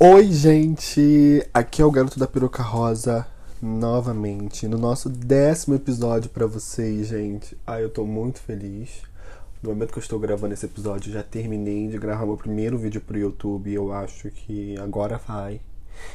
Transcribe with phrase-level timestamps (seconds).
[0.00, 1.44] Oi, gente!
[1.52, 3.26] Aqui é o Garoto da Peruca Rosa
[3.60, 7.58] novamente no nosso décimo episódio para vocês, gente.
[7.66, 9.02] Ah, eu tô muito feliz.
[9.60, 13.00] No momento que eu estou gravando esse episódio, já terminei de gravar meu primeiro vídeo
[13.00, 13.74] pro YouTube.
[13.74, 15.60] Eu acho que agora vai.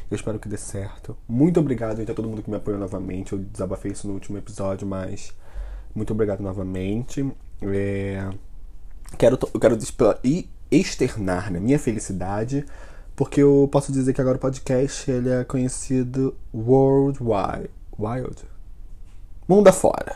[0.09, 1.17] Eu espero que dê certo.
[1.27, 3.33] Muito obrigado a todo mundo que me apoiou novamente.
[3.33, 5.33] Eu desabafei isso no último episódio, mas
[5.93, 7.29] muito obrigado novamente.
[7.61, 8.29] É...
[9.17, 9.77] Quero, quero
[10.71, 12.65] externar né, minha felicidade
[13.15, 17.69] porque eu posso dizer que agora o podcast ele é conhecido worldwide.
[17.97, 18.43] Wild?
[19.47, 20.15] Mundo afora.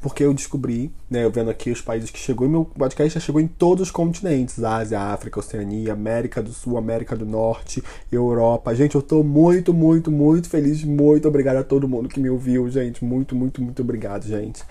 [0.00, 3.20] Porque eu descobri, né, eu vendo aqui os países que chegou, e meu podcast já
[3.24, 8.74] chegou em todos os continentes: Ásia, África, Oceania, América do Sul, América do Norte, Europa.
[8.74, 10.82] Gente, eu tô muito, muito, muito feliz.
[10.82, 13.04] Muito obrigado a todo mundo que me ouviu, gente.
[13.04, 14.62] Muito, muito, muito obrigado, gente.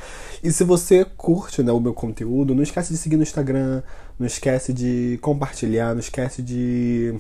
[0.44, 3.82] E se você curte né, o meu conteúdo, não esquece de seguir no Instagram,
[4.20, 7.16] não esquece de compartilhar, não esquece de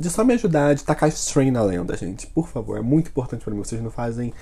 [0.00, 2.26] de só me ajudar, de tacar stream na lenda, gente.
[2.26, 3.58] Por favor, é muito importante para mim.
[3.58, 4.32] Vocês não fazem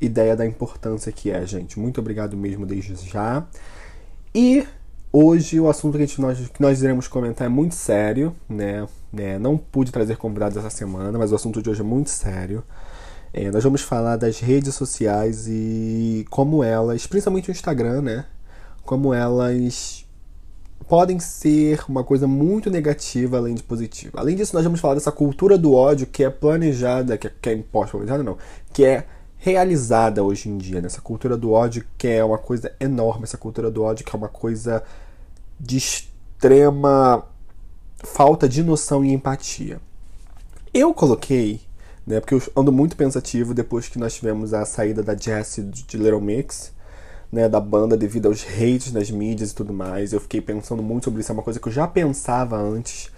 [0.00, 1.78] ideia da importância que é, gente.
[1.78, 3.46] Muito obrigado mesmo desde já.
[4.34, 4.66] E
[5.12, 8.86] hoje o assunto que, gente, nós, que nós iremos comentar é muito sério, né?
[9.16, 12.62] É, não pude trazer convidados essa semana, mas o assunto de hoje é muito sério.
[13.32, 18.24] É, nós vamos falar das redes sociais e como elas, principalmente o Instagram, né?
[18.84, 20.06] Como elas
[20.86, 24.20] podem ser uma coisa muito negativa além de positiva.
[24.20, 27.50] Além disso, nós vamos falar dessa cultura do ódio que é planejada, que é, que
[27.50, 28.38] é imposta, planejada não,
[28.72, 29.04] que é
[29.38, 33.70] realizada hoje em dia, nessa cultura do ódio que é uma coisa enorme, essa cultura
[33.70, 34.82] do ódio que é uma coisa
[35.58, 37.24] de extrema
[38.04, 39.80] falta de noção e empatia.
[40.74, 41.60] Eu coloquei,
[42.06, 45.96] né, porque eu ando muito pensativo depois que nós tivemos a saída da Jessie de
[45.96, 46.72] Little Mix,
[47.30, 50.12] né, da banda devido aos hates nas mídias e tudo mais.
[50.12, 53.10] Eu fiquei pensando muito sobre isso, é uma coisa que eu já pensava antes.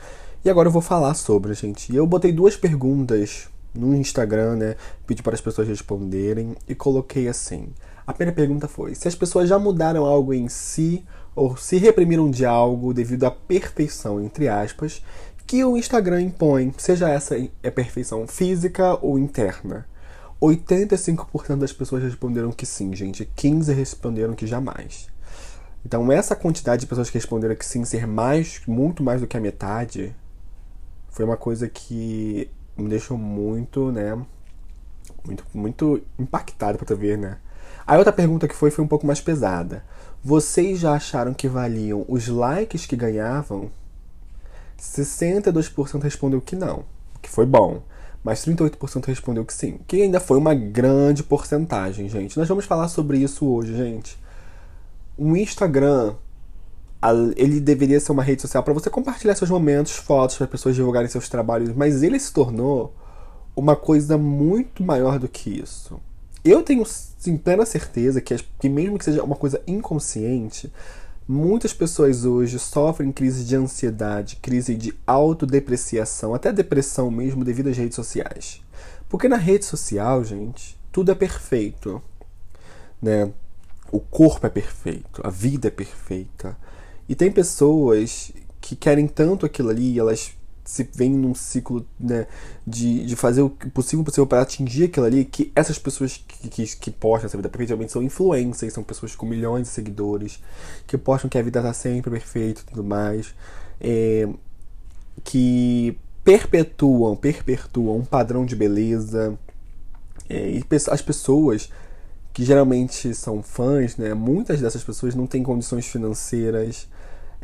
[0.45, 1.93] E agora eu vou falar sobre, gente.
[1.93, 4.77] E eu botei duas perguntas no Instagram, né?
[5.07, 7.69] Pedi para as pessoas responderem e coloquei assim.
[8.07, 11.05] A primeira pergunta foi: se as pessoas já mudaram algo em si
[11.35, 15.03] ou se reprimiram de algo devido à perfeição, entre aspas,
[15.47, 19.87] que o Instagram impõe, seja essa é perfeição física ou interna.
[20.41, 23.29] 85% das pessoas responderam que sim, gente.
[23.37, 25.09] 15 responderam que jamais.
[25.85, 29.37] Então, essa quantidade de pessoas que responderam que sim, ser mais, muito mais do que
[29.37, 30.15] a metade,
[31.11, 34.19] foi uma coisa que me deixou muito, né?
[35.25, 37.39] Muito, muito impactado pra tu ver, né?
[37.87, 39.85] A outra pergunta que foi foi um pouco mais pesada.
[40.23, 43.71] Vocês já acharam que valiam os likes que ganhavam?
[44.79, 46.85] 62% respondeu que não,
[47.21, 47.83] que foi bom.
[48.23, 52.39] Mas 38% respondeu que sim, que ainda foi uma grande porcentagem, gente.
[52.39, 54.19] Nós vamos falar sobre isso hoje, gente.
[55.17, 56.15] O Instagram
[57.37, 61.09] ele deveria ser uma rede social para você compartilhar seus momentos, fotos, para pessoas divulgarem
[61.09, 62.95] seus trabalhos, mas ele se tornou
[63.57, 66.01] uma coisa muito maior do que isso.
[66.45, 70.73] Eu tenho sim, plena certeza que, que, mesmo que seja uma coisa inconsciente,
[71.29, 77.77] muitas pessoas hoje sofrem crise de ansiedade, crise de autodepreciação, até depressão mesmo devido às
[77.77, 78.63] redes sociais.
[79.09, 82.03] Porque na rede social, gente, tudo é perfeito.
[83.01, 83.31] Né?
[83.93, 86.57] O corpo é perfeito, a vida é perfeita.
[87.11, 90.31] E tem pessoas que querem tanto aquilo ali, elas
[90.65, 92.29] se veem num ciclo né,
[92.65, 96.77] de, de fazer o possível possível para atingir aquilo ali, que essas pessoas que, que,
[96.77, 100.41] que postam essa vida perfeitamente são influencers, são pessoas com milhões de seguidores,
[100.87, 103.35] que postam que a vida está sempre perfeita e tudo mais,
[103.81, 104.29] é,
[105.25, 109.37] que perpetuam, perpetuam um padrão de beleza,
[110.29, 111.73] é, e as pessoas
[112.33, 116.89] que geralmente são fãs, né, muitas dessas pessoas não têm condições financeiras,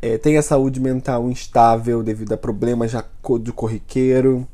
[0.01, 3.05] é, tem a saúde mental instável devido a problemas já
[3.41, 4.47] do corriqueiro.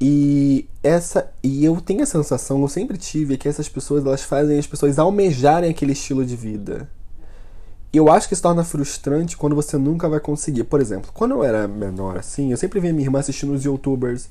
[0.00, 4.58] E essa e eu tenho a sensação, eu sempre tive, que essas pessoas elas fazem
[4.58, 6.88] as pessoas almejarem aquele estilo de vida.
[7.92, 10.64] E eu acho que se torna frustrante quando você nunca vai conseguir.
[10.64, 14.28] Por exemplo, quando eu era menor assim, eu sempre via minha irmã assistindo os youtubers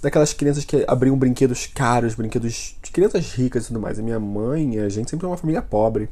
[0.00, 3.98] daquelas crianças que abriam brinquedos caros, brinquedos de crianças ricas e tudo mais.
[3.98, 6.08] A minha mãe, a gente sempre é uma família pobre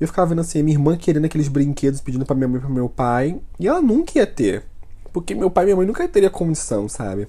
[0.00, 2.70] eu ficava vendo assim, minha irmã querendo aqueles brinquedos, pedindo pra minha mãe e pro
[2.70, 3.38] meu pai.
[3.58, 4.64] E ela nunca ia ter.
[5.12, 7.28] Porque meu pai e minha mãe nunca teria condição, sabe?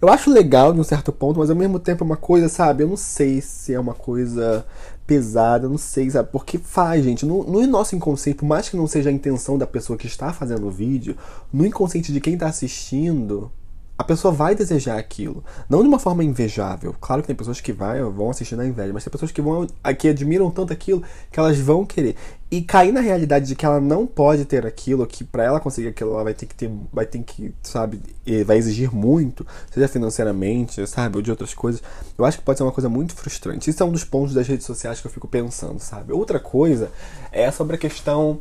[0.00, 2.82] Eu acho legal de um certo ponto, mas ao mesmo tempo é uma coisa, sabe?
[2.82, 4.64] Eu não sei se é uma coisa
[5.06, 6.30] pesada, não sei, sabe?
[6.32, 7.26] Porque faz, gente.
[7.26, 10.32] No, no nosso inconsciente, por mais que não seja a intenção da pessoa que está
[10.32, 11.14] fazendo o vídeo,
[11.52, 13.52] no inconsciente de quem está assistindo,
[14.00, 15.44] a pessoa vai desejar aquilo.
[15.68, 16.94] Não de uma forma invejável.
[16.98, 19.66] Claro que tem pessoas que vai, vão assistir na inveja, mas tem pessoas que vão
[19.98, 22.16] que admiram tanto aquilo que elas vão querer.
[22.50, 25.88] E cair na realidade de que ela não pode ter aquilo, que para ela conseguir
[25.88, 28.00] aquilo, ela vai ter que ter, vai ter que, sabe,
[28.46, 31.82] vai exigir muito, seja financeiramente, sabe, ou de outras coisas.
[32.16, 33.68] Eu acho que pode ser uma coisa muito frustrante.
[33.68, 36.10] Isso é um dos pontos das redes sociais que eu fico pensando, sabe?
[36.10, 36.90] Outra coisa
[37.30, 38.40] é sobre a questão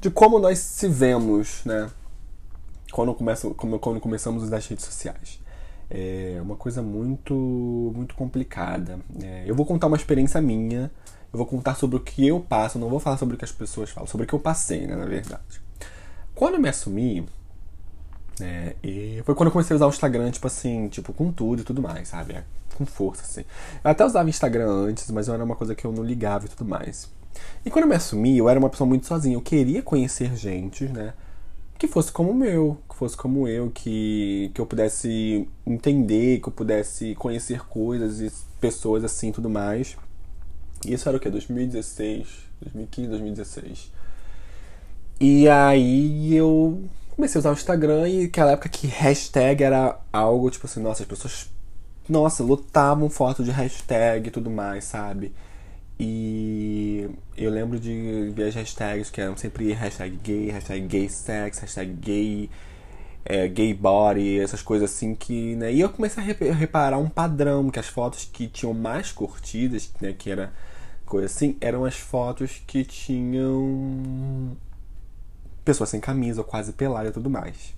[0.00, 1.90] de como nós se vemos, né?
[2.96, 5.38] Quando, quando começamos a usar as redes sociais.
[5.90, 7.34] É uma coisa muito,
[7.94, 8.98] muito complicada.
[9.22, 10.90] É, eu vou contar uma experiência minha,
[11.30, 13.52] eu vou contar sobre o que eu passo, não vou falar sobre o que as
[13.52, 15.60] pessoas falam, sobre o que eu passei, né, na verdade.
[16.34, 17.26] Quando eu me assumi,
[18.40, 18.74] é,
[19.24, 21.82] foi quando eu comecei a usar o Instagram, tipo assim, tipo, com tudo e tudo
[21.82, 22.32] mais, sabe?
[22.32, 22.44] É,
[22.76, 23.44] com força, assim.
[23.84, 26.64] Eu até usava Instagram antes, mas era uma coisa que eu não ligava e tudo
[26.64, 27.10] mais.
[27.62, 29.36] E quando eu me assumi, eu era uma pessoa muito sozinha.
[29.36, 31.12] Eu queria conhecer gente, né?
[31.78, 36.52] que fosse como o meu, fosse como eu, que, que eu pudesse entender, que eu
[36.52, 39.96] pudesse conhecer coisas e pessoas assim tudo mais.
[40.86, 41.28] Isso era o que?
[41.28, 42.26] 2016,
[42.62, 43.92] 2015, 2016.
[45.20, 46.82] E aí eu
[47.14, 51.02] comecei a usar o Instagram e aquela época que hashtag era algo tipo assim, nossa,
[51.02, 51.50] as pessoas,
[52.08, 55.32] nossa, lotavam foto de hashtag e tudo mais, sabe?
[55.98, 61.58] E eu lembro de ver as hashtags que eram sempre hashtag gay, hashtag gay sex,
[61.58, 62.50] hashtag gay,
[63.28, 65.56] é, gay body, essas coisas assim que.
[65.56, 65.72] Né?
[65.72, 70.14] E eu comecei a reparar um padrão, que as fotos que tinham mais curtidas, né,
[70.16, 70.52] que era
[71.04, 74.56] coisa assim, eram as fotos que tinham
[75.64, 77.74] pessoas sem camisa, quase pelada e tudo mais.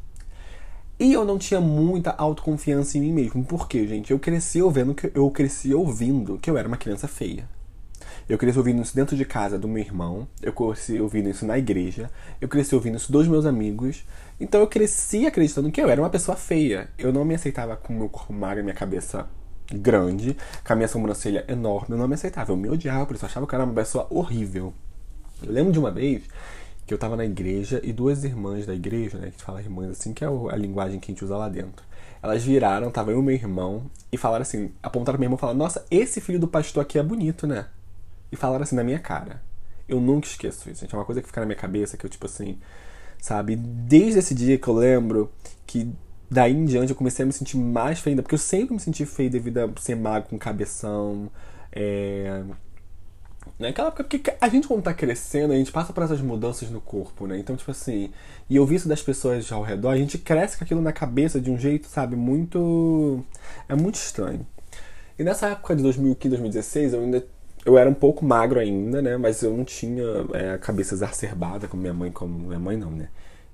[1.01, 3.45] E eu não tinha muita autoconfiança em mim mesmo.
[3.45, 4.11] Por quê, gente?
[4.11, 7.49] Eu cresci ouvindo que eu cresci ouvindo que eu era uma criança feia.
[8.29, 11.57] Eu cresci ouvindo isso dentro de casa do meu irmão, eu cresci ouvindo isso na
[11.57, 12.11] igreja,
[12.41, 14.05] eu cresci ouvindo isso dos meus amigos.
[14.39, 16.91] Então eu cresci acreditando que eu era uma pessoa feia.
[16.99, 19.27] Eu não me aceitava com meu corpo magro minha cabeça
[19.73, 21.95] grande, com a minha sobrancelha enorme.
[21.95, 23.75] Eu não me aceitava, eu me odiava por isso, eu achava que eu era uma
[23.75, 24.75] pessoa horrível.
[25.43, 26.25] Eu lembro de uma vez
[26.87, 29.63] que eu tava na igreja e duas irmãs da igreja, né, que a gente fala
[29.63, 31.83] irmãs assim, que é a linguagem que a gente usa lá dentro.
[32.23, 35.59] Elas viraram, tava eu e meu irmão, e falaram assim, apontaram meu irmão e falaram,
[35.59, 37.67] nossa, esse filho do pastor aqui é bonito, né?
[38.31, 39.43] E falaram assim na minha cara.
[39.89, 40.95] Eu nunca esqueço isso, gente.
[40.95, 42.59] É uma coisa que fica na minha cabeça que eu, tipo assim,
[43.21, 43.57] sabe?
[43.57, 45.33] Desde esse dia que eu lembro
[45.67, 45.91] que
[46.31, 48.81] daí em diante eu comecei a me sentir mais feio ainda, porque eu sempre me
[48.81, 51.31] senti feio devido a ser magro com cabeção.
[51.73, 52.43] É...
[53.59, 56.81] Naquela época, porque a gente quando tá crescendo, a gente passa por essas mudanças no
[56.81, 57.39] corpo, né?
[57.39, 58.11] Então, tipo assim,
[58.49, 61.41] e eu vi isso das pessoas ao redor, a gente cresce com aquilo na cabeça
[61.41, 63.25] de um jeito, sabe, muito.
[63.69, 64.47] É muito estranho.
[65.19, 67.27] E nessa época de 2015, 2016, eu ainda
[67.69, 69.19] eu era um pouco magro ainda, né?
[69.19, 72.91] Mas eu não tinha é, a cabeça exacerbada como minha mãe, como minha mãe não,
[72.91, 73.09] né?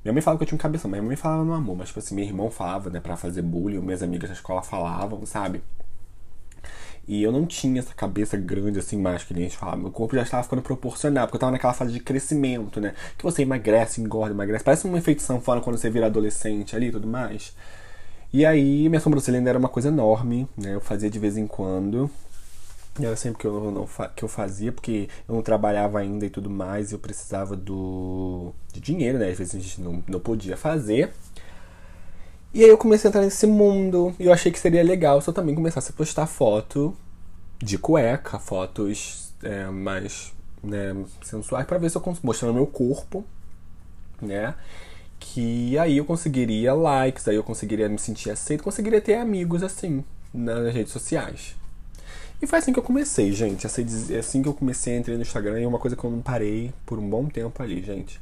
[0.04, 1.88] Minha mãe falava que eu tinha um cabeção, mas minha mãe falava no amor, mas
[1.88, 5.62] tipo assim, meu irmão falava, né, pra fazer bullying, minhas amigas da escola falavam, sabe?
[7.08, 9.78] E eu não tinha essa cabeça grande assim mais que a gente falava.
[9.78, 12.94] Meu corpo já estava ficando proporcional, porque eu estava naquela fase de crescimento, né?
[13.18, 14.64] Que você emagrece, engorda, emagrece.
[14.64, 17.54] Parece uma infecção fora quando você vira adolescente ali e tudo mais.
[18.32, 20.74] E aí, minha sobrancelha ainda era uma coisa enorme, né?
[20.74, 22.10] Eu fazia de vez em quando.
[23.00, 26.48] Era sempre que eu, não, que eu fazia, porque eu não trabalhava ainda e tudo
[26.48, 29.30] mais, eu precisava do, de dinheiro, né?
[29.30, 31.12] Às vezes a gente não, não podia fazer.
[32.52, 35.28] E aí eu comecei a entrar nesse mundo e eu achei que seria legal se
[35.28, 36.96] eu também começasse a postar foto
[37.58, 40.32] de cueca, fotos é, mais
[40.62, 43.24] né, sensuais, para ver se eu consigo mostrando meu corpo,
[44.22, 44.54] né?
[45.18, 50.04] Que aí eu conseguiria likes, aí eu conseguiria me sentir aceito, conseguiria ter amigos assim
[50.32, 51.56] nas redes sociais.
[52.44, 53.66] E foi assim que eu comecei, gente.
[53.66, 56.10] É assim que eu comecei a entrar no Instagram e é uma coisa que eu
[56.10, 58.20] não parei por um bom tempo ali, gente.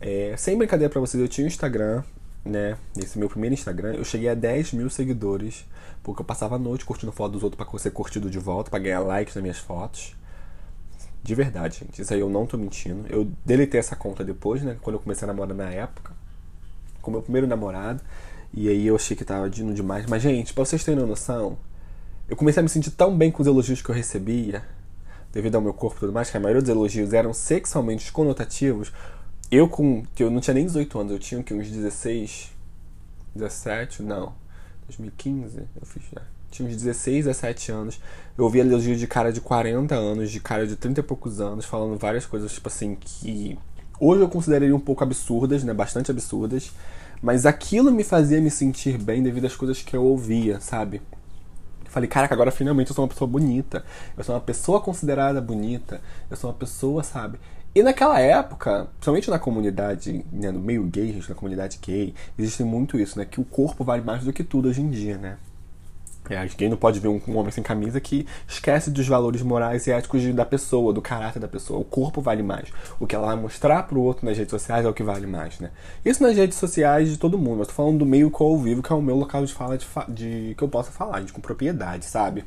[0.00, 2.02] É, sem brincadeira pra vocês, eu tinha um Instagram,
[2.42, 2.78] né?
[2.96, 5.66] Nesse meu primeiro Instagram, eu cheguei a 10 mil seguidores,
[6.02, 8.78] porque eu passava a noite curtindo foto dos outros para ser curtido de volta, para
[8.78, 10.16] ganhar likes nas minhas fotos.
[11.22, 12.00] De verdade, gente.
[12.00, 13.04] Isso aí eu não tô mentindo.
[13.10, 14.78] Eu deletei essa conta depois, né?
[14.80, 16.14] Quando eu comecei a namorar na época.
[17.02, 18.00] Com meu primeiro namorado.
[18.54, 20.06] E aí eu achei que tava dindo demais.
[20.06, 21.58] Mas, gente, pra vocês terem noção,
[22.28, 24.62] eu comecei a me sentir tão bem com os elogios que eu recebia,
[25.32, 28.92] devido ao meu corpo e tudo mais, que a maioria dos elogios eram sexualmente conotativos.
[29.50, 30.04] Eu com.
[30.18, 32.50] eu não tinha nem 18 anos, eu tinha que, uns 16,
[33.34, 34.34] 17, não.
[34.86, 36.22] 2015 eu fiz já.
[36.50, 38.00] Tinha uns 16, 17 anos.
[38.36, 41.64] Eu ouvia elogios de cara de 40 anos, de cara de 30 e poucos anos,
[41.64, 43.58] falando várias coisas, tipo assim, que
[43.98, 45.72] hoje eu consideraria um pouco absurdas, né?
[45.72, 46.72] Bastante absurdas.
[47.22, 51.00] Mas aquilo me fazia me sentir bem devido às coisas que eu ouvia, sabe?
[51.88, 53.84] Falei, caraca, agora finalmente eu sou uma pessoa bonita.
[54.16, 56.00] Eu sou uma pessoa considerada bonita.
[56.30, 57.38] Eu sou uma pessoa, sabe?
[57.74, 62.64] E naquela época, principalmente na comunidade, né, no meio gay, gente, na comunidade gay, existe
[62.64, 63.24] muito isso, né?
[63.24, 65.36] Que o corpo vale mais do que tudo hoje em dia, né?
[66.28, 69.86] É, gay não pode ver um, um, homem sem camisa que esquece dos valores morais
[69.86, 71.80] e éticos de, da pessoa, do caráter da pessoa.
[71.80, 72.68] O corpo vale mais.
[73.00, 75.58] O que ela vai mostrar pro outro nas redes sociais é o que vale mais,
[75.58, 75.70] né?
[76.04, 77.58] Isso nas redes sociais de todo mundo.
[77.58, 79.78] Mas tô falando do meio que eu vivo, que é o meu local de fala
[79.78, 82.44] de, de que eu possa falar, gente, com propriedade, sabe?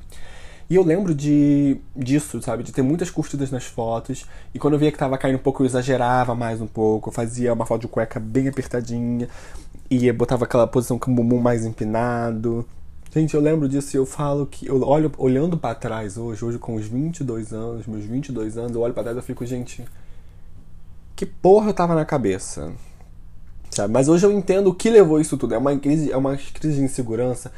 [0.72, 2.64] E eu lembro de disso, sabe?
[2.64, 4.26] De ter muitas curtidas nas fotos.
[4.54, 7.10] E quando eu via que tava caindo um pouco, eu exagerava mais um pouco.
[7.10, 9.28] Eu fazia uma foto de cueca bem apertadinha.
[9.90, 12.66] E botava aquela posição com o bumbum mais empinado.
[13.14, 16.58] Gente, eu lembro disso e eu falo que eu olho olhando para trás hoje, hoje
[16.58, 19.84] com os 22 anos, meus 22 anos, eu olho para trás e fico, gente,
[21.14, 22.72] que porra eu tava na cabeça?
[23.70, 23.92] Sabe?
[23.92, 25.54] Mas hoje eu entendo o que levou isso tudo.
[25.54, 27.52] É uma crise, é uma crise de insegurança.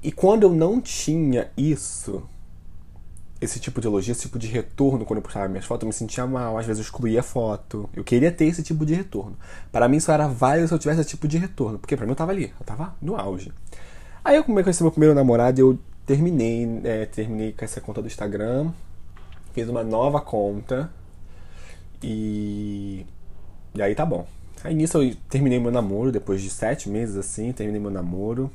[0.00, 2.22] E quando eu não tinha isso,
[3.40, 5.92] esse tipo de elogio, esse tipo de retorno quando eu postava minhas fotos, eu me
[5.92, 7.90] sentia mal, às vezes eu excluía a foto.
[7.96, 9.36] Eu queria ter esse tipo de retorno.
[9.72, 12.12] Para mim isso era válido se eu tivesse esse tipo de retorno, porque para mim
[12.12, 13.52] eu tava ali, eu tava no auge.
[14.24, 18.70] Aí eu comecei meu primeiro namorado eu terminei, é, terminei com essa conta do Instagram,
[19.52, 20.90] fiz uma nova conta
[22.02, 23.06] e.
[23.74, 24.26] E aí tá bom.
[24.64, 28.50] Aí nisso eu terminei meu namoro, depois de sete meses assim, terminei meu namoro.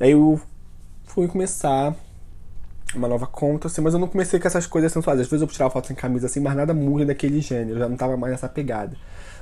[0.00, 0.40] Aí eu
[1.04, 1.94] fui começar
[2.94, 5.20] uma nova conta, assim, mas eu não comecei com essas coisas sensuais.
[5.20, 7.88] Às vezes eu tirava foto sem camisa assim, mas nada muito daquele gênero, eu já
[7.88, 8.96] não tava mais nessa pegada.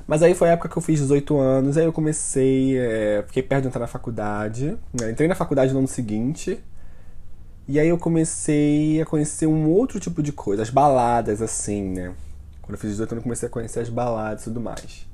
[0.07, 3.43] Mas aí foi a época que eu fiz 18 anos, aí eu comecei, é, fiquei
[3.43, 4.77] perto de entrar na faculdade.
[4.93, 5.11] Né?
[5.11, 6.63] Entrei na faculdade no ano seguinte.
[7.67, 12.13] E aí eu comecei a conhecer um outro tipo de coisa, as baladas, assim, né?
[12.61, 15.05] Quando eu fiz 18 anos, eu comecei a conhecer as baladas e tudo mais.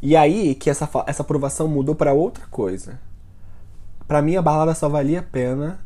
[0.00, 2.98] E aí que essa, essa aprovação mudou para outra coisa.
[4.08, 5.78] Para mim, a balada só valia a pena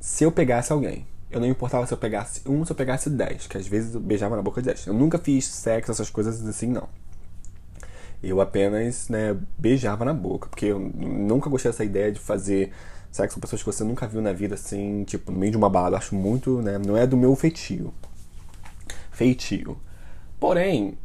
[0.00, 1.06] se eu pegasse alguém.
[1.30, 4.00] Eu não importava se eu pegasse um, se eu pegasse dez, que às vezes eu
[4.00, 4.84] beijava na boca de dez.
[4.88, 6.88] Eu nunca fiz sexo, essas coisas assim, não.
[8.22, 12.70] Eu apenas né, beijava na boca, porque eu nunca gostei dessa ideia de fazer
[13.10, 15.68] sexo com pessoas que você nunca viu na vida, assim, tipo, no meio de uma
[15.68, 15.96] balada.
[15.96, 16.78] Acho muito, né?
[16.78, 17.92] Não é do meu feitio.
[19.10, 19.76] Feitio.
[20.38, 20.96] Porém,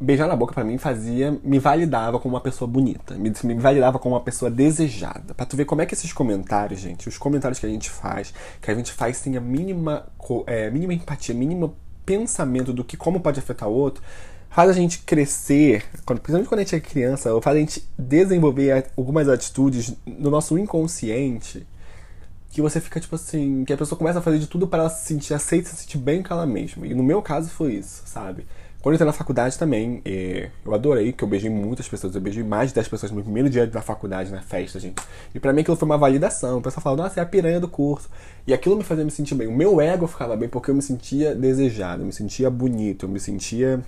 [0.00, 3.98] beijar na boca para mim fazia, me validava como uma pessoa bonita, me, me validava
[3.98, 5.34] como uma pessoa desejada.
[5.34, 8.32] Para tu ver como é que esses comentários, gente, os comentários que a gente faz,
[8.62, 10.06] que a gente faz sem a mínima,
[10.46, 11.76] é, mínima empatia, mínimo
[12.06, 14.02] pensamento do que como pode afetar o outro,
[14.50, 18.90] faz a gente crescer, principalmente quando a gente é criança, ou faz a gente desenvolver
[18.96, 21.66] algumas atitudes no nosso inconsciente
[22.50, 24.90] que você fica tipo assim, que a pessoa começa a fazer de tudo para ela
[24.90, 26.84] se sentir aceita, se sentir bem com ela mesma.
[26.84, 28.44] E no meu caso foi isso, sabe?
[28.82, 32.14] Quando eu entrei na faculdade também, é, eu adorei, que eu beijei muitas pessoas.
[32.14, 35.00] Eu beijei mais de 10 pessoas no meu primeiro dia da faculdade, na festa, gente.
[35.34, 36.58] E pra mim aquilo foi uma validação.
[36.58, 38.08] O pessoal falava, nossa, é a piranha do curso.
[38.46, 39.46] E aquilo me fazia me sentir bem.
[39.46, 43.08] O meu ego ficava bem porque eu me sentia desejado, eu me sentia bonito, eu
[43.10, 43.84] me sentia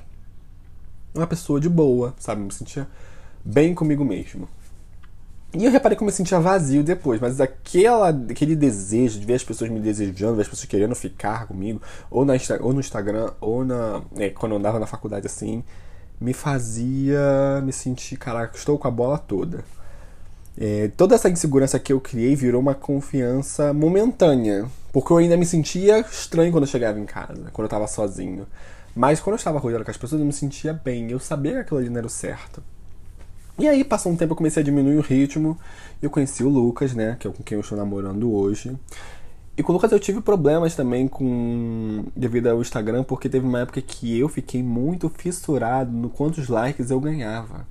[1.15, 2.43] uma pessoa de boa, sabe?
[2.43, 2.87] me sentia
[3.45, 4.49] bem comigo mesmo.
[5.55, 9.35] E eu reparei que eu me sentia vazio depois, mas aquela, aquele desejo de ver
[9.35, 13.33] as pessoas me desejando, ver as pessoas querendo ficar comigo, ou, na, ou no Instagram,
[13.39, 15.63] ou na, é, quando eu andava na faculdade assim,
[16.19, 19.63] me fazia me sentir, caraca, estou com a bola toda.
[20.57, 25.45] É, toda essa insegurança que eu criei virou uma confiança momentânea, porque eu ainda me
[25.45, 28.47] sentia estranho quando eu chegava em casa, quando eu estava sozinho.
[28.95, 31.11] Mas quando eu estava rodeado com as pessoas, eu me sentia bem.
[31.11, 32.63] Eu sabia que aquilo ali não era o certo.
[33.59, 35.59] E aí, passou um tempo, eu comecei a diminuir o ritmo.
[36.01, 37.17] Eu conheci o Lucas, né?
[37.19, 38.77] Que é com quem eu estou namorando hoje.
[39.55, 43.61] E com o Lucas eu tive problemas também com devido ao Instagram, porque teve uma
[43.61, 47.67] época que eu fiquei muito fissurado no quantos likes eu ganhava.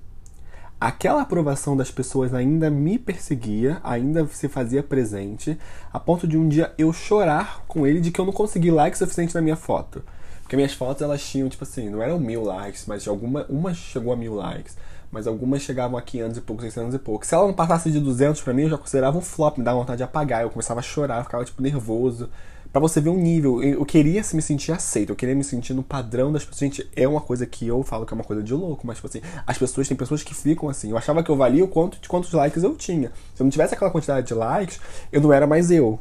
[0.80, 5.58] Aquela aprovação das pessoas ainda me perseguia, ainda se fazia presente,
[5.92, 8.98] a ponto de um dia eu chorar com ele de que eu não consegui like
[8.98, 10.04] suficiente na minha foto.
[10.52, 14.12] Porque minhas fotos elas tinham, tipo assim, não eram mil likes, mas alguma, uma chegou
[14.12, 14.76] a mil likes.
[15.10, 17.26] Mas algumas chegavam a 500 e pouco, 600 e pouco.
[17.26, 19.80] Se ela não passasse de 200 para mim, eu já considerava um flop, me dava
[19.80, 20.42] vontade de apagar.
[20.42, 22.30] Eu começava a chorar, eu ficava, tipo, nervoso.
[22.70, 23.64] para você ver um nível.
[23.64, 26.60] Eu queria me sentir aceito, eu queria me sentir no padrão das pessoas.
[26.60, 29.08] Gente, é uma coisa que eu falo que é uma coisa de louco, mas, tipo
[29.08, 30.90] assim, as pessoas, tem pessoas que ficam assim.
[30.90, 33.10] Eu achava que eu valia o quanto de quantos likes eu tinha.
[33.34, 34.82] Se eu não tivesse aquela quantidade de likes,
[35.14, 35.98] eu não era mais eu.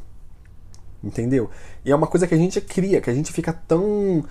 [1.03, 1.51] Entendeu?
[1.85, 4.25] E é uma coisa que a gente cria, que a gente fica tão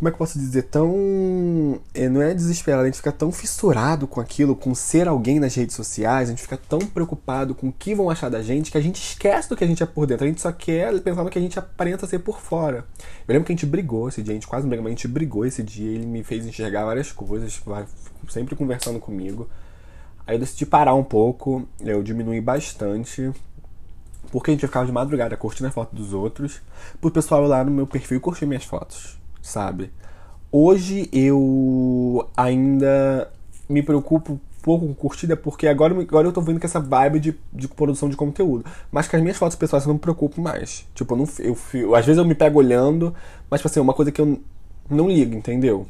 [0.00, 1.78] como é que eu posso dizer, tão.
[1.92, 5.54] É, não é desesperado, a gente fica tão fissurado com aquilo, com ser alguém nas
[5.54, 8.78] redes sociais, a gente fica tão preocupado com o que vão achar da gente, que
[8.78, 10.24] a gente esquece do que a gente é por dentro.
[10.24, 12.86] A gente só quer pensar no que a gente aparenta ser por fora.
[13.28, 15.06] Eu lembro que a gente brigou esse dia, a gente quase brigou, mas a gente
[15.06, 17.60] brigou esse dia, ele me fez enxergar várias coisas,
[18.26, 19.50] sempre conversando comigo.
[20.26, 23.30] Aí eu decidi parar um pouco, eu diminui bastante
[24.30, 26.60] Porque a gente ficava de madrugada curtindo a foto dos outros,
[27.00, 29.90] pro pessoal lá no meu perfil curtir minhas fotos, sabe?
[30.52, 33.30] Hoje eu ainda
[33.68, 37.38] me preocupo pouco com curtida, porque agora, agora eu tô vendo que essa vibe de,
[37.52, 38.64] de produção de conteúdo.
[38.90, 40.86] Mas com as minhas fotos pessoais eu não me preocupo mais.
[40.94, 43.14] Tipo, eu não, eu, eu, às vezes eu me pego olhando,
[43.50, 44.40] mas tipo assim, é uma coisa que eu
[44.88, 45.86] não ligo, entendeu?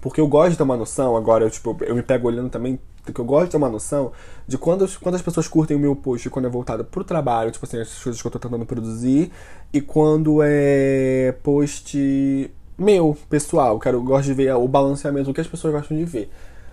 [0.00, 2.78] Porque eu gosto de ter uma noção, agora eu, tipo, eu me pego olhando também,
[3.04, 4.12] que eu gosto de ter uma noção
[4.46, 7.64] de quando, quando as pessoas curtem o meu post quando é voltado pro trabalho, tipo
[7.64, 9.30] assim, as coisas que eu tô tentando produzir,
[9.72, 15.40] e quando é post meu, pessoal, quero, eu gosto de ver o balanceamento, o que
[15.40, 16.30] as pessoas gostam de ver.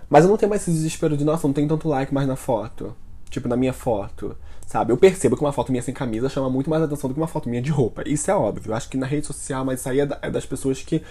[0.08, 2.36] Mas eu não tenho mais esse desespero de, nossa, não tem tanto like mais na
[2.36, 2.94] foto.
[3.30, 4.36] Tipo, na minha foto.
[4.66, 4.92] Sabe?
[4.92, 7.26] Eu percebo que uma foto minha sem camisa chama muito mais atenção do que uma
[7.26, 8.02] foto minha de roupa.
[8.06, 8.70] Isso é óbvio.
[8.70, 11.02] Eu acho que na rede social, mas isso aí é, é das pessoas que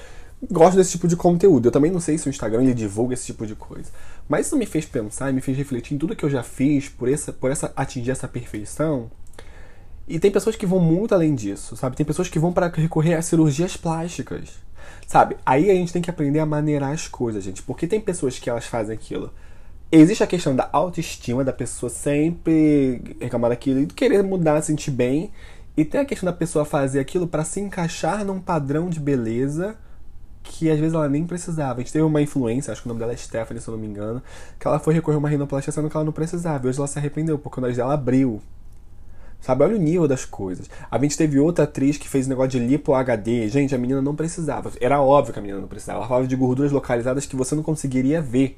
[0.52, 1.68] gostam desse tipo de conteúdo.
[1.68, 3.90] Eu também não sei se o Instagram ele divulga esse tipo de coisa.
[4.28, 6.90] Mas isso me fez pensar e me fez refletir em tudo que eu já fiz
[6.90, 9.10] por essa, por essa atingir essa perfeição.
[10.08, 11.96] E tem pessoas que vão muito além disso, sabe?
[11.96, 14.50] Tem pessoas que vão para recorrer a cirurgias plásticas.
[15.08, 15.38] Sabe?
[15.46, 17.62] Aí a gente tem que aprender a maneirar as coisas, gente.
[17.62, 19.32] Porque tem pessoas que elas fazem aquilo.
[19.92, 24.92] Existe a questão da autoestima da pessoa sempre reclamar daquilo e querer mudar, se sentir
[24.92, 25.32] bem.
[25.78, 29.78] E tem a questão da pessoa fazer aquilo para se encaixar num padrão de beleza
[30.44, 31.80] que às vezes ela nem precisava.
[31.80, 33.80] A gente teve uma influência, acho que o nome dela é Stephanie, se eu não
[33.80, 34.22] me engano,
[34.60, 36.66] que ela foi recorrer a uma rinoplastia sendo que ela não precisava.
[36.66, 38.42] E hoje ela se arrependeu, porque o nariz dela abriu.
[39.40, 40.70] Sabe, olha o nível das coisas.
[40.90, 43.50] A gente teve outra atriz que fez negócio de lipo HD.
[43.50, 44.72] Gente, a menina não precisava.
[44.80, 46.00] Era óbvio que a menina não precisava.
[46.00, 48.58] Ela falava de gorduras localizadas que você não conseguiria ver.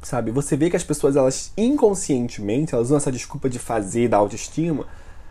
[0.00, 0.30] Sabe?
[0.30, 4.86] Você vê que as pessoas, elas inconscientemente, elas usam essa desculpa de fazer, da autoestima,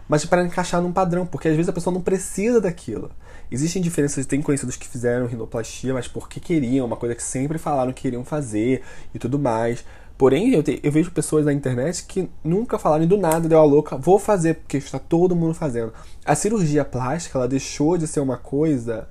[0.07, 3.09] mas para encaixar num padrão, porque às vezes a pessoa não precisa daquilo.
[3.53, 7.93] Existem diferenças, tem conhecidos que fizeram rinoplastia, mas porque queriam, uma coisa que sempre falaram
[7.93, 8.81] que queriam fazer
[9.13, 9.85] e tudo mais.
[10.17, 13.63] Porém, eu, te, eu vejo pessoas na internet que nunca falaram do nada, deu a
[13.63, 15.93] louca, vou fazer, porque está todo mundo fazendo.
[16.25, 19.07] A cirurgia plástica, ela deixou de ser uma coisa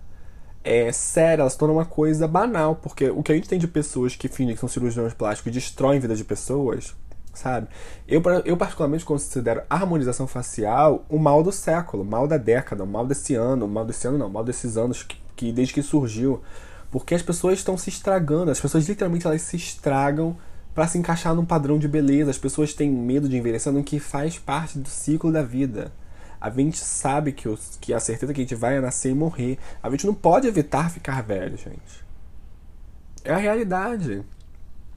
[0.64, 3.68] é, séria, ela se torna uma coisa banal, porque o que a gente tem de
[3.68, 6.96] pessoas que fingem que são cirurgiões plásticos e destroem vida de pessoas,
[7.32, 7.68] sabe?
[8.06, 12.84] Eu, eu particularmente considero a harmonização facial o mal do século, o mal da década,
[12.84, 15.52] o mal desse ano, o mal desse ano não, o mal desses anos que, que
[15.52, 16.42] desde que surgiu,
[16.90, 20.36] porque as pessoas estão se estragando, as pessoas literalmente elas se estragam
[20.74, 22.30] para se encaixar num padrão de beleza.
[22.30, 25.92] As pessoas têm medo de envelhecer no que faz parte do ciclo da vida.
[26.40, 29.14] A gente sabe que, os, que a certeza que a gente vai é nascer e
[29.14, 29.58] morrer.
[29.82, 32.04] A gente não pode evitar ficar velho, gente.
[33.24, 34.24] É a realidade.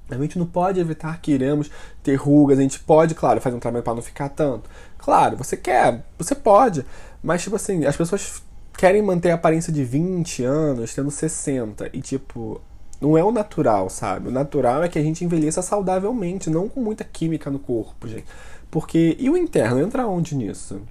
[0.09, 1.69] A gente não pode evitar que iremos
[2.03, 2.59] ter rugas.
[2.59, 4.69] A gente pode, claro, fazer um tratamento para não ficar tanto.
[4.97, 6.85] Claro, você quer, você pode.
[7.23, 8.43] Mas, tipo assim, as pessoas
[8.77, 11.89] querem manter a aparência de 20 anos, tendo 60.
[11.91, 12.61] E, tipo,
[13.01, 14.29] não é o natural, sabe?
[14.29, 18.25] O natural é que a gente envelheça saudavelmente, não com muita química no corpo, gente.
[18.69, 19.15] Porque.
[19.19, 19.79] E o interno?
[19.79, 20.81] Entra onde nisso?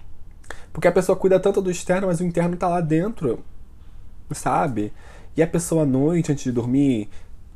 [0.73, 3.45] Porque a pessoa cuida tanto do externo, mas o interno tá lá dentro,
[4.33, 4.93] sabe?
[5.37, 7.09] E a pessoa à noite, antes de dormir,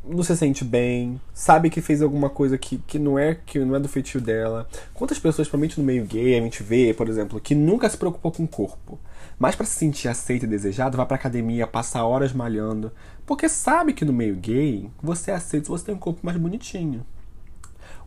[0.05, 3.77] não se sente bem, sabe que fez alguma coisa que, que não é que não
[3.77, 4.69] é do feitio dela.
[4.95, 8.33] Quantas pessoas, principalmente no meio gay, a gente vê, por exemplo, que nunca se preocupou
[8.33, 8.99] com o corpo,
[9.39, 12.91] mas para se sentir aceito e desejado, vai pra academia, passa horas malhando,
[13.27, 16.37] porque sabe que no meio gay você é aceito se você tem um corpo mais
[16.39, 17.05] bonitinho.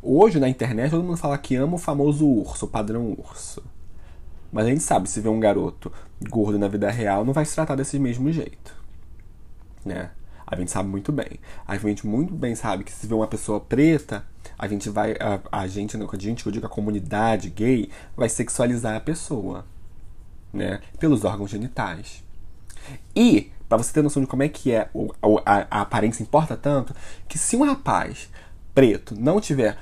[0.01, 3.63] Hoje na internet todo mundo fala que ama o famoso urso, o padrão urso.
[4.51, 5.91] Mas a gente sabe, se vê um garoto
[6.29, 8.75] gordo na vida real, não vai se tratar desse mesmo jeito.
[9.85, 10.09] Né?
[10.51, 11.39] A gente sabe muito bem.
[11.65, 14.25] A gente muito bem sabe que se vê uma pessoa preta,
[14.59, 15.13] a gente vai.
[15.13, 19.65] A, a gente, a gente, eu digo a comunidade gay, vai sexualizar a pessoa.
[20.51, 20.81] Né?
[20.99, 22.21] Pelos órgãos genitais.
[23.15, 24.89] E, para você ter noção de como é que é
[25.45, 26.93] a, a aparência importa tanto,
[27.29, 28.29] que se um rapaz
[28.75, 29.77] preto não tiver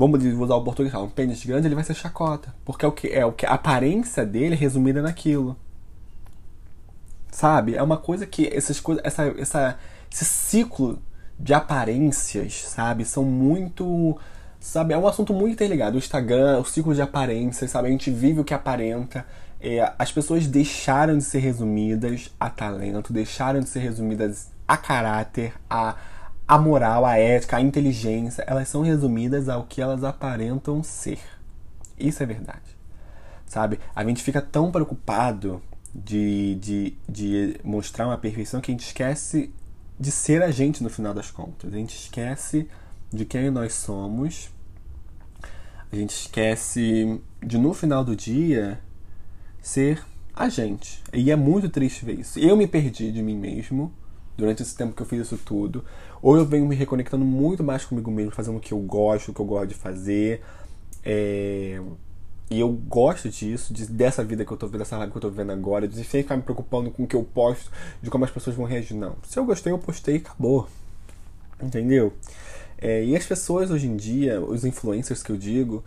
[0.00, 2.54] vamos usar o português, um pênis grande, ele vai ser chacota.
[2.64, 5.56] Porque é o que é o que a aparência dele é resumida naquilo.
[7.30, 7.74] Sabe?
[7.74, 9.78] É uma coisa que essas coisas, essa, essa,
[10.12, 11.00] esse ciclo
[11.38, 14.18] de aparências, sabe, são muito.
[14.58, 15.96] Sabe, é um assunto muito interligado.
[15.96, 17.88] O Instagram, o ciclo de aparências, sabe?
[17.88, 19.24] A gente vive o que aparenta.
[19.58, 25.54] É, as pessoas deixaram de ser resumidas a talento, deixaram de ser resumidas a caráter,
[25.68, 25.96] a,
[26.46, 28.44] a moral, a ética, a inteligência.
[28.46, 31.20] Elas são resumidas ao que elas aparentam ser.
[31.98, 32.76] Isso é verdade.
[33.46, 33.80] Sabe?
[33.96, 35.62] A gente fica tão preocupado
[35.94, 39.52] de, de, de mostrar uma perfeição que a gente esquece
[40.00, 41.74] de ser a gente no final das contas.
[41.74, 42.66] A gente esquece
[43.12, 44.48] de quem nós somos.
[45.92, 48.80] A gente esquece de no final do dia
[49.60, 50.02] ser
[50.34, 51.02] a gente.
[51.12, 52.38] E é muito triste ver isso.
[52.38, 53.92] Eu me perdi de mim mesmo
[54.38, 55.84] durante esse tempo que eu fiz isso tudo.
[56.22, 59.34] Ou eu venho me reconectando muito mais comigo mesmo, fazendo o que eu gosto, o
[59.34, 60.40] que eu gosto de fazer.
[61.04, 61.78] É...
[62.50, 65.22] E eu gosto disso, de, dessa vida que eu tô vivendo, dessa vibe que eu
[65.22, 67.70] tô vivendo agora, de sem ficar me preocupando com o que eu posto,
[68.02, 68.96] de como as pessoas vão reagir.
[68.96, 69.14] Não.
[69.22, 70.68] Se eu gostei, eu postei e acabou.
[71.62, 72.12] Entendeu?
[72.76, 75.84] É, e as pessoas hoje em dia, os influencers que eu digo,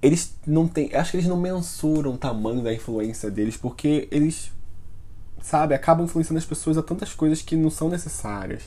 [0.00, 0.94] eles não têm.
[0.94, 4.50] Acho que eles não mensuram o tamanho da influência deles, porque eles,
[5.42, 8.62] sabe, acabam influenciando as pessoas a tantas coisas que não são necessárias.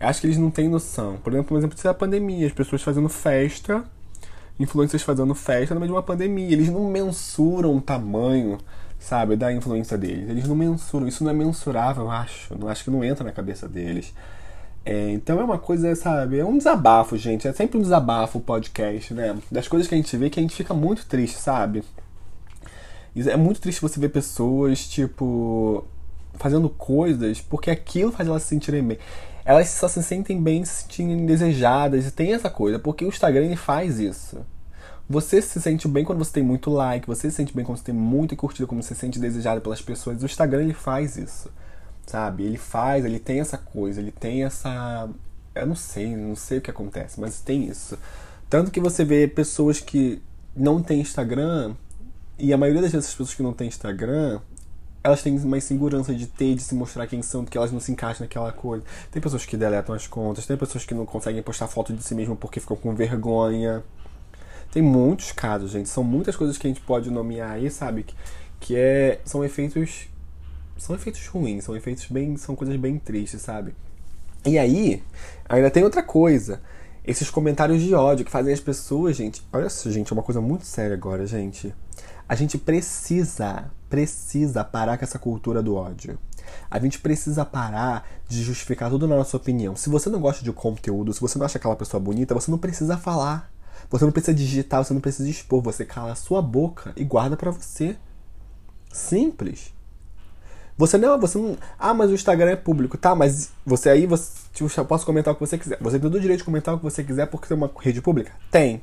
[0.00, 1.18] Acho que eles não têm noção.
[1.18, 3.84] Por exemplo, um exemplo da pandemia, as pessoas fazendo festa
[4.60, 6.52] influencers fazendo festa no meio de uma pandemia.
[6.52, 8.58] Eles não mensuram o tamanho,
[8.98, 10.28] sabe, da influência deles.
[10.28, 11.08] Eles não mensuram.
[11.08, 12.56] Isso não é mensurável, eu acho.
[12.56, 14.12] Não acho que não entra na cabeça deles.
[14.84, 17.48] É, então é uma coisa, sabe, é um desabafo, gente.
[17.48, 19.36] É sempre um desabafo o podcast, né?
[19.50, 21.82] Das coisas que a gente vê que a gente fica muito triste, sabe?
[23.16, 25.84] É muito triste você ver pessoas, tipo,
[26.34, 28.98] fazendo coisas porque aquilo faz elas se sentirem bem
[29.44, 33.44] elas só se sentem bem, se sentem desejadas e tem essa coisa, porque o Instagram
[33.46, 34.38] ele faz isso.
[35.08, 37.84] Você se sente bem quando você tem muito like, você se sente bem quando você
[37.84, 40.22] tem muita curtida, quando você se sente desejado pelas pessoas.
[40.22, 41.50] O Instagram ele faz isso,
[42.06, 42.44] sabe?
[42.44, 45.08] Ele faz, ele tem essa coisa, ele tem essa.
[45.52, 47.98] Eu não sei, não sei o que acontece, mas tem isso.
[48.48, 50.22] Tanto que você vê pessoas que
[50.54, 51.74] não têm Instagram,
[52.38, 54.40] e a maioria das pessoas que não têm Instagram,
[55.02, 57.90] elas têm mais segurança de ter, de se mostrar quem são, porque elas não se
[57.90, 58.84] encaixam naquela coisa.
[59.10, 62.14] Tem pessoas que deletam as contas, tem pessoas que não conseguem postar foto de si
[62.14, 63.82] mesmo porque ficam com vergonha.
[64.70, 65.88] Tem muitos casos, gente.
[65.88, 68.04] São muitas coisas que a gente pode nomear aí, sabe?
[68.04, 68.14] Que,
[68.60, 70.08] que é, são efeitos.
[70.76, 72.36] São efeitos ruins, são efeitos bem.
[72.36, 73.74] São coisas bem tristes, sabe?
[74.46, 75.02] E aí,
[75.48, 76.60] ainda tem outra coisa.
[77.04, 79.42] Esses comentários de ódio que fazem as pessoas, gente.
[79.52, 81.74] Olha só, gente, é uma coisa muito séria agora, gente.
[82.28, 86.16] A gente precisa, precisa parar com essa cultura do ódio.
[86.70, 89.76] A gente precisa parar de justificar tudo na nossa opinião.
[89.76, 92.58] Se você não gosta de conteúdo, se você não acha aquela pessoa bonita, você não
[92.58, 93.50] precisa falar.
[93.90, 95.60] Você não precisa digitar, você não precisa expor.
[95.62, 97.96] Você cala a sua boca e guarda para você.
[98.92, 99.72] Simples.
[100.78, 101.58] Você não, você não.
[101.78, 103.14] Ah, mas o Instagram é público, tá?
[103.14, 105.78] Mas você aí, você, tipo, eu posso comentar o que você quiser.
[105.80, 108.00] Você tem todo o direito de comentar o que você quiser porque tem uma rede
[108.00, 108.32] pública?
[108.50, 108.80] Tem.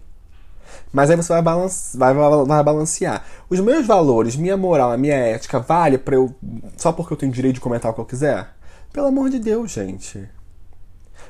[0.91, 3.23] Mas aí você vai, balance, vai, vai balancear.
[3.49, 6.33] Os meus valores, minha moral, a minha ética, vale para eu.
[6.77, 8.49] Só porque eu tenho direito de comentar o que eu quiser?
[8.91, 10.29] Pelo amor de Deus, gente.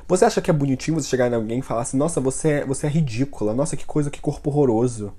[0.06, 2.64] Você acha que é bonitinho você chegar em alguém e falar assim: Nossa, você é,
[2.64, 3.52] você é ridícula.
[3.52, 5.12] Nossa, que coisa, que corpo horroroso.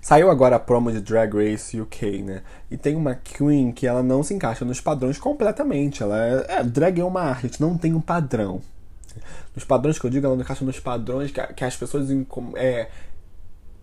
[0.00, 2.42] Saiu agora a promo de Drag Race UK, né?
[2.70, 6.02] E tem uma Queen que ela não se encaixa nos padrões completamente.
[6.02, 8.60] Ela é, é drag é uma arte, não tem um padrão.
[9.54, 12.08] Nos padrões que eu digo, ela não encaixa nos padrões que, que as pessoas
[12.56, 12.88] é,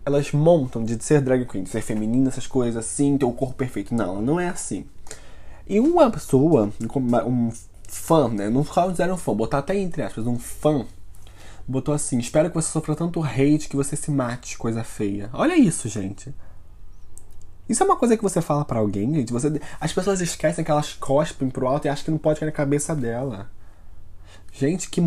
[0.05, 3.55] elas montam de ser drag queen, de ser feminina, essas coisas assim, ter o corpo
[3.55, 3.93] perfeito.
[3.93, 4.85] Não, não é assim.
[5.67, 6.71] E uma pessoa,
[7.25, 7.51] um
[7.87, 8.49] fã, né?
[8.49, 10.85] Não falo dizer um fã, botar até entre aspas, um fã,
[11.67, 15.29] botou assim: Espero que você sofra tanto hate que você se mate, coisa feia.
[15.33, 16.33] Olha isso, gente.
[17.69, 19.31] Isso é uma coisa que você fala para alguém, gente.
[19.31, 22.47] Você, as pessoas esquecem que elas cospem pro alto e acham que não pode cair
[22.47, 23.49] na cabeça dela.
[24.51, 25.01] Gente, que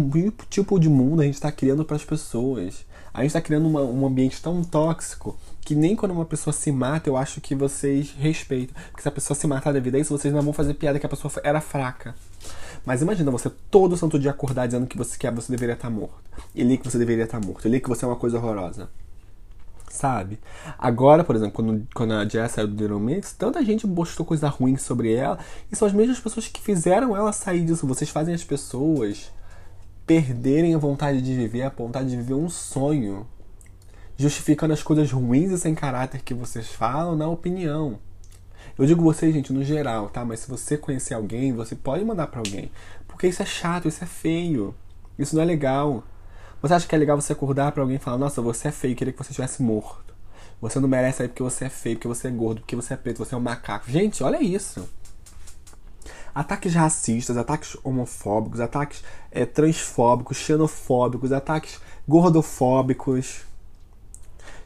[0.48, 2.84] tipo de mundo a gente está criando para as pessoas?
[3.12, 6.72] A gente está criando uma, um ambiente tão tóxico que nem quando uma pessoa se
[6.72, 8.74] mata, eu acho que vocês respeitam.
[8.90, 11.06] Porque se a pessoa se matar devido a isso, vocês não vão fazer piada que
[11.06, 12.14] a pessoa era fraca.
[12.84, 16.22] Mas imagina você todo santo dia acordar dizendo que você quer, você deveria estar morto.
[16.54, 17.66] E li que você deveria estar morto.
[17.66, 18.90] E li que você é uma coisa horrorosa.
[19.94, 20.40] Sabe?
[20.76, 24.48] Agora, por exemplo, quando, quando a Jess saiu do Little Mix, tanta gente postou coisa
[24.48, 25.38] ruim sobre ela.
[25.70, 27.86] E são as mesmas pessoas que fizeram ela sair disso.
[27.86, 29.30] Vocês fazem as pessoas
[30.04, 33.24] perderem a vontade de viver, a vontade de viver um sonho,
[34.16, 38.00] justificando as coisas ruins e sem caráter que vocês falam na opinião.
[38.76, 40.24] Eu digo vocês, gente, no geral, tá?
[40.24, 42.68] Mas se você conhecer alguém, você pode mandar para alguém.
[43.06, 44.74] Porque isso é chato, isso é feio.
[45.16, 46.02] Isso não é legal.
[46.66, 48.96] Você acha que é legal você acordar para alguém e falar: Nossa, você é feio,
[48.96, 50.14] queria que você estivesse morto.
[50.60, 52.96] Você não merece aí porque você é feio, porque você é gordo, porque você é
[52.96, 53.90] preto, você é um macaco.
[53.90, 54.88] Gente, olha isso
[56.34, 63.42] ataques racistas, ataques homofóbicos, ataques é, transfóbicos, xenofóbicos, ataques gordofóbicos.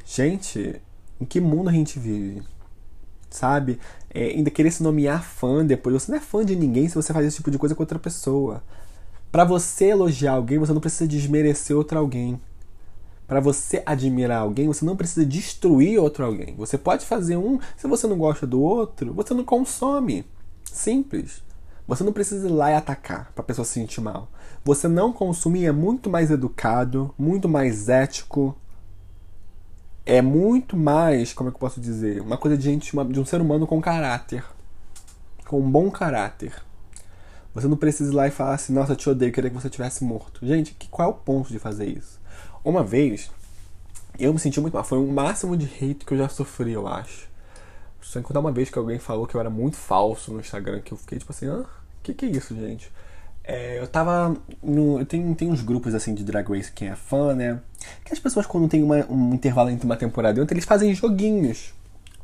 [0.04, 0.80] Gente,
[1.20, 2.42] em que mundo a gente vive?
[3.28, 3.78] Sabe?
[4.08, 6.02] É, ainda querer se nomear fã depois.
[6.02, 7.98] Você não é fã de ninguém se você faz esse tipo de coisa com outra
[7.98, 8.62] pessoa.
[9.30, 12.40] Para você elogiar alguém, você não precisa desmerecer outro alguém.
[13.26, 16.54] Para você admirar alguém, você não precisa destruir outro alguém.
[16.56, 20.24] Você pode fazer um, se você não gosta do outro, você não consome.
[20.64, 21.42] Simples.
[21.86, 24.30] Você não precisa ir lá e atacar para a pessoa se sentir mal.
[24.64, 28.56] Você não consumir é muito mais educado, muito mais ético.
[30.06, 32.22] É muito mais, como é que eu posso dizer?
[32.22, 34.42] Uma coisa de gente, de um ser humano com caráter.
[35.46, 36.54] Com um bom caráter.
[37.54, 39.70] Você não precisa ir lá e falar assim, nossa, eu te odeio, queria que você
[39.70, 40.46] tivesse morto.
[40.46, 42.20] Gente, que, qual é o ponto de fazer isso?
[42.64, 43.30] Uma vez,
[44.18, 44.84] Eu me senti muito mal.
[44.84, 47.28] Foi o máximo de hate que eu já sofri, eu acho.
[48.00, 50.92] Só encontrar uma vez que alguém falou que eu era muito falso no Instagram, que
[50.92, 51.64] eu fiquei tipo assim, ah,
[52.02, 52.90] que que é isso, gente?
[53.44, 54.37] É, eu tava.
[54.62, 57.61] No, eu tenho, tenho uns grupos assim de Drag Race quem é fã, né?
[58.04, 60.94] Que as pessoas, quando tem uma, um intervalo entre uma temporada e outra, eles fazem
[60.94, 61.74] joguinhos.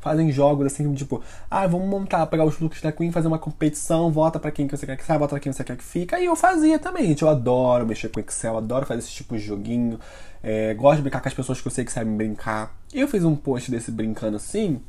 [0.05, 4.13] Fazem jogos assim, tipo, ah, vamos montar, pegar os looks da Queen, fazer uma competição,
[4.13, 6.21] vota pra quem que você quer que saia, vota pra quem você quer que fica.
[6.21, 7.23] E eu fazia também, gente.
[7.23, 9.99] Eu adoro mexer com Excel, adoro fazer esse tipo de joguinho.
[10.43, 12.77] É, gosto de brincar com as pessoas que eu sei que sabem brincar.
[12.93, 14.81] Eu fiz um post desse brincando assim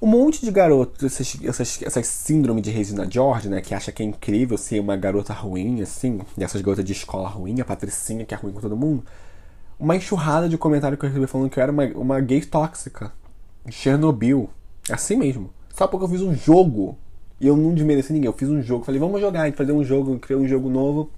[0.00, 3.60] um monte de garotos, essas, essas, essas síndrome de Regina George, né?
[3.60, 6.20] Que acha que é incrível ser uma garota ruim, assim.
[6.36, 9.04] Dessas garotas de escola ruim, a Patricinha que é ruim com todo mundo.
[9.78, 13.12] Uma enxurrada de comentário que eu recebi falando que eu era uma, uma gay tóxica.
[13.70, 14.50] Chernobyl.
[14.90, 15.50] Assim mesmo.
[15.74, 16.96] Só porque eu fiz um jogo.
[17.40, 18.26] E eu não desmereci ninguém.
[18.26, 18.84] Eu fiz um jogo.
[18.84, 19.50] Falei, vamos jogar.
[19.52, 20.18] Fazer um jogo.
[20.18, 21.10] Criei um jogo novo.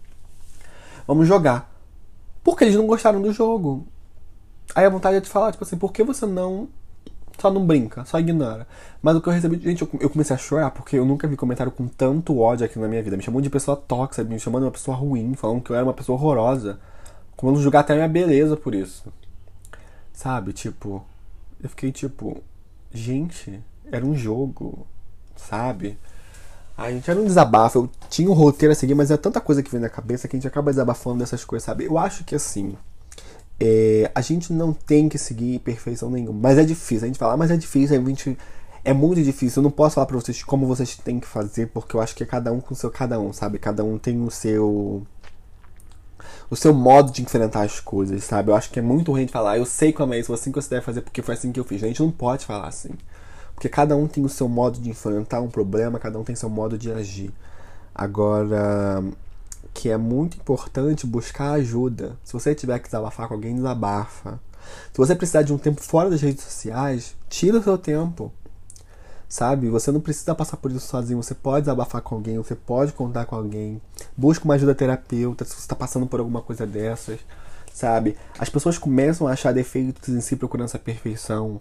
[1.07, 1.73] Vamos jogar.
[2.43, 3.87] Porque eles não gostaram do jogo.
[4.75, 6.69] Aí a vontade é de falar, tipo assim, por que você não
[7.39, 8.67] só não brinca, só ignora.
[9.01, 11.37] Mas o que eu recebi, gente, eu, eu comecei a chorar porque eu nunca vi
[11.37, 13.17] comentário com tanto ódio aqui na minha vida.
[13.17, 15.85] Me chamando de pessoa tóxica, me chamando de uma pessoa ruim, falando que eu era
[15.85, 16.81] uma pessoa horrorosa.
[17.37, 19.13] Como julgar até a minha beleza por isso.
[20.13, 21.05] Sabe, tipo,
[21.63, 22.43] eu fiquei tipo,
[22.93, 24.87] gente, era um jogo,
[25.37, 25.99] sabe?
[26.77, 29.63] A gente era um desabafo, eu tinha um roteiro a seguir, mas é tanta coisa
[29.63, 31.85] que vem na cabeça que a gente acaba desabafando dessas coisas, sabe?
[31.85, 32.77] Eu acho que assim,
[33.61, 36.39] é, a gente não tem que seguir perfeição nenhuma.
[36.41, 37.05] Mas é difícil.
[37.05, 38.39] A gente fala, ah, mas é difícil, a gente.
[38.85, 39.61] É muito difícil.
[39.61, 42.23] Eu não posso falar pra vocês como vocês têm que fazer, porque eu acho que
[42.23, 43.59] é cada um com o seu cada um, sabe?
[43.59, 45.03] Cada um tem o seu.
[46.51, 48.51] O seu modo de enfrentar as coisas, sabe?
[48.51, 50.61] Eu acho que é muito ruim de falar, eu sei como é isso, assim que
[50.61, 51.83] você deve fazer porque foi assim que eu fiz.
[51.83, 52.91] A gente não pode falar assim.
[53.55, 56.49] Porque cada um tem o seu modo de enfrentar um problema, cada um tem seu
[56.49, 57.33] modo de agir.
[57.95, 59.03] Agora,
[59.75, 62.17] que é muito importante buscar ajuda.
[62.25, 64.41] Se você tiver que desabafar com alguém, desabafa.
[64.93, 68.33] Se você precisar de um tempo fora das redes sociais, tira o seu tempo.
[69.29, 69.69] Sabe?
[69.69, 71.23] Você não precisa passar por isso sozinho.
[71.23, 73.81] Você pode desabafar com alguém, você pode contar com alguém.
[74.17, 77.21] Busca uma ajuda terapeuta se você está passando por alguma coisa dessas.
[77.73, 78.17] Sabe?
[78.39, 81.61] As pessoas começam a achar defeitos em si procurando essa perfeição.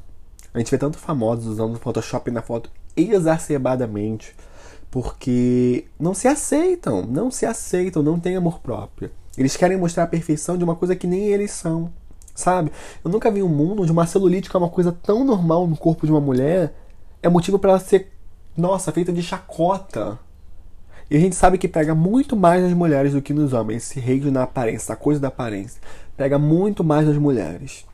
[0.53, 4.33] A gente vê tanto famosos usando o Photoshop na foto exacerbadamente
[4.89, 9.11] porque não se aceitam, não se aceitam, não têm amor próprio.
[9.37, 11.91] Eles querem mostrar a perfeição de uma coisa que nem eles são,
[12.33, 12.71] sabe?
[13.03, 15.77] Eu nunca vi um mundo onde uma celulite, que é uma coisa tão normal no
[15.77, 16.73] corpo de uma mulher,
[17.27, 18.11] é motivo para ela ser,
[18.55, 20.19] nossa, feita de chacota.
[21.09, 23.99] E a gente sabe que pega muito mais nas mulheres do que nos homens, esse
[23.99, 25.81] reino na aparência, a coisa da aparência.
[26.17, 27.85] Pega muito mais nas mulheres.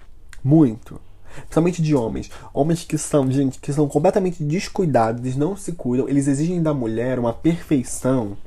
[0.43, 0.99] Muito.
[1.35, 2.31] Principalmente de homens.
[2.53, 6.73] Homens que são, gente, que são completamente descuidados, eles não se cuidam, eles exigem da
[6.73, 8.37] mulher uma perfeição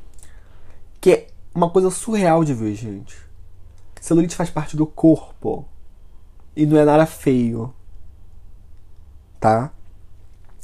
[1.00, 3.16] que é uma coisa surreal de ver, gente.
[4.00, 5.64] Celulite faz parte do corpo.
[6.56, 7.72] E não é nada feio.
[9.38, 9.72] Tá?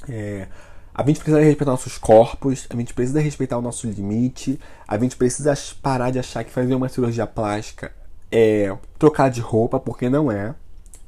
[0.08, 0.46] É,
[0.94, 5.16] a gente precisa respeitar nossos corpos, a gente precisa respeitar o nosso limite, a gente
[5.16, 7.92] precisa parar de achar que fazer uma cirurgia plástica
[8.30, 10.54] é trocar de roupa, porque não é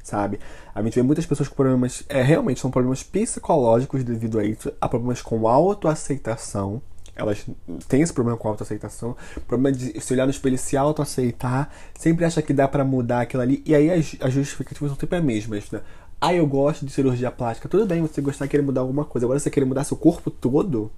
[0.04, 0.38] sabe?
[0.74, 4.70] A gente vê muitas pessoas com problemas, é, realmente são problemas psicológicos devido a isso,
[4.80, 6.80] há problemas com autoaceitação.
[7.16, 7.46] Elas
[7.88, 12.24] têm esse problema com autoaceitação, problema de se olhar no espelho e se autoaceitar, sempre
[12.24, 15.24] acha que dá para mudar aquilo ali, e aí as, as justificativas são sempre as
[15.24, 15.80] mesmas, né?
[16.20, 17.68] Ah, eu gosto de cirurgia plástica.
[17.68, 19.26] Tudo bem você gostar de querer mudar alguma coisa.
[19.26, 20.90] Agora você querer mudar seu corpo todo.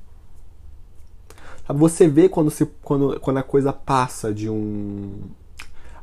[1.69, 5.21] Você vê quando, se, quando, quando a coisa passa de um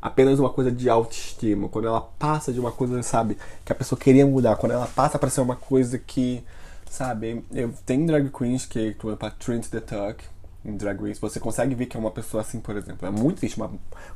[0.03, 3.97] apenas uma coisa de autoestima, quando ela passa de uma coisa, sabe, que a pessoa
[3.97, 6.43] queria mudar, quando ela passa para ser uma coisa que,
[6.89, 10.25] sabe, eu tenho drag queens que, por exemplo, a Trent the Tuck,
[10.65, 13.07] em Drag Race, você consegue ver que é uma pessoa assim, por exemplo.
[13.07, 13.71] É muito triste, uma,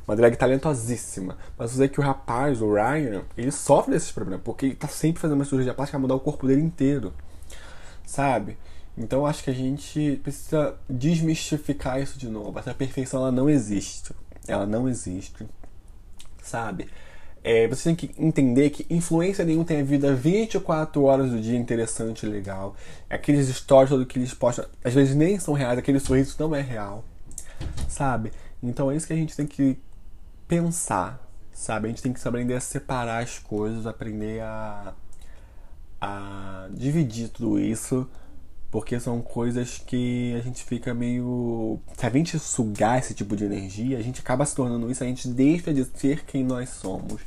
[0.06, 1.36] uma drag talentosíssima.
[1.56, 4.88] Mas você vê que o rapaz, o Ryan, ele sofre desses problemas, porque ele tá
[4.88, 7.12] sempre fazendo uma cirurgia plástica mudar o corpo dele inteiro.
[8.06, 8.56] Sabe?
[8.96, 12.58] Então acho que a gente precisa desmistificar isso de novo.
[12.58, 14.12] Essa perfeição ela não existe.
[14.46, 15.46] Ela não existe
[16.48, 16.88] sabe?
[17.42, 21.56] É, você tem que entender que influência nenhuma tem a vida 24 horas do dia
[21.56, 22.74] interessante e legal.
[23.08, 26.60] Aqueles stories todo que eles postam, às vezes nem são reais, aquele sorriso não é
[26.60, 27.04] real,
[27.88, 28.32] sabe?
[28.62, 29.78] Então é isso que a gente tem que
[30.46, 31.86] pensar, sabe?
[31.86, 34.94] A gente tem que aprender a separar as coisas, aprender a,
[36.00, 38.08] a dividir tudo isso
[38.70, 41.78] porque são coisas que a gente fica meio.
[41.96, 45.06] Se a gente sugar esse tipo de energia, a gente acaba se tornando isso, a
[45.06, 47.20] gente deixa de ser quem nós somos,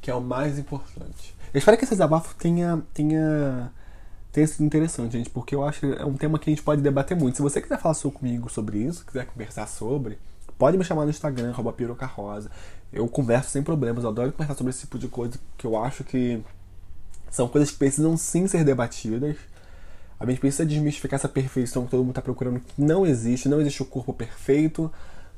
[0.00, 1.34] que é o mais importante.
[1.52, 3.72] Eu espero que esse desabafo tenha, tenha,
[4.32, 6.82] tenha sido interessante, gente, porque eu acho que é um tema que a gente pode
[6.82, 7.36] debater muito.
[7.36, 10.18] Se você quiser falar comigo sobre isso, quiser conversar sobre,
[10.60, 12.50] Pode me chamar no Instagram, arroba pirocarrosa.
[12.92, 16.04] Eu converso sem problemas, eu adoro conversar sobre esse tipo de coisa que eu acho
[16.04, 16.42] que
[17.30, 19.38] são coisas que precisam sim ser debatidas.
[20.20, 23.48] A gente precisa desmistificar essa perfeição que todo mundo está procurando, que não existe.
[23.48, 24.92] Não existe o corpo perfeito,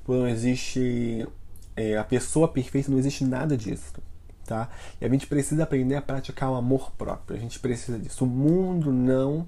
[0.06, 1.24] não existe
[1.76, 3.94] é, a pessoa perfeita, não existe nada disso.
[4.44, 4.68] Tá?
[5.00, 7.36] E a gente precisa aprender a praticar o amor próprio.
[7.36, 8.24] A gente precisa disso.
[8.24, 9.46] O mundo não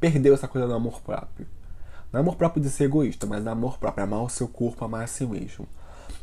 [0.00, 1.46] perdeu essa coisa do amor próprio.
[2.10, 4.82] Não é amor próprio de ser egoísta, mas é amor próprio, amar o seu corpo,
[4.82, 5.68] amar a si mesmo.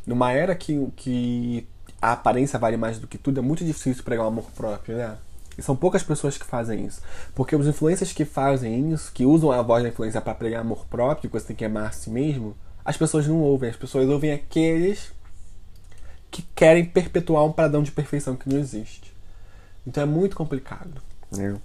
[0.04, 1.68] Numa era que, que
[2.02, 5.16] a aparência vale mais do que tudo, é muito difícil pregar o amor próprio, né?
[5.58, 7.02] E são poucas pessoas que fazem isso.
[7.34, 10.86] Porque os influencers que fazem isso, que usam a voz da influência para pregar amor
[10.86, 13.68] próprio, que você tem que amar a si mesmo, as pessoas não ouvem.
[13.68, 15.12] As pessoas ouvem aqueles
[16.30, 19.12] que querem perpetuar um padrão de perfeição que não existe.
[19.84, 21.02] Então é muito complicado.
[21.32, 21.56] Né?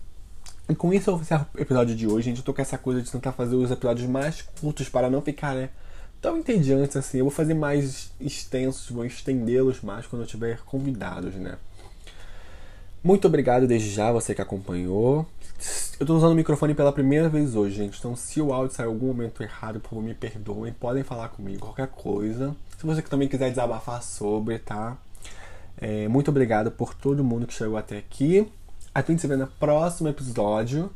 [0.68, 2.30] E com isso eu encerro o episódio de hoje.
[2.30, 5.22] Gente, eu tô com essa coisa de tentar fazer os episódios mais curtos para não
[5.22, 5.70] ficar né,
[6.20, 7.20] tão entediantes assim.
[7.20, 11.58] Eu vou fazer mais extensos, vou estendê-los mais quando eu tiver convidados, né?
[13.04, 15.28] Muito obrigado desde já você que acompanhou.
[16.00, 18.00] Eu tô usando o microfone pela primeira vez hoje, gente.
[18.00, 20.72] Então, se o áudio sair algum momento errado, por favor, me perdoem.
[20.72, 22.56] Podem falar comigo, qualquer coisa.
[22.78, 24.96] Se você também quiser desabafar sobre, tá?
[25.76, 28.50] É, muito obrigado por todo mundo que chegou até aqui.
[28.96, 30.90] A gente se vê no próximo episódio.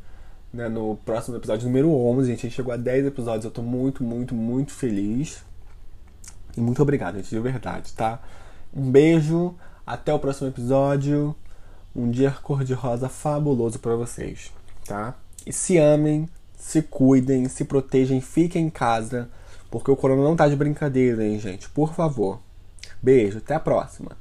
[0.50, 2.30] Né, no próximo episódio número 11.
[2.30, 3.44] Gente, a gente chegou a 10 episódios.
[3.44, 5.44] Eu tô muito, muito, muito feliz.
[6.56, 8.18] E muito obrigado, gente, de verdade, tá?
[8.74, 9.54] Um beijo.
[9.86, 11.36] Até o próximo episódio
[11.94, 14.52] um dia cor-de-rosa fabuloso para vocês,
[14.84, 15.14] tá?
[15.46, 19.28] E se amem, se cuidem, se protejam, fiquem em casa,
[19.70, 21.68] porque o corona não tá de brincadeira, hein, gente?
[21.68, 22.40] Por favor.
[23.02, 24.12] Beijo, até a próxima.